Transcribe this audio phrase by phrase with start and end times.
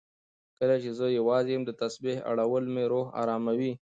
[0.57, 3.71] کله چې زه یوازې یم، د تسبېح اړول مې روح اراموي.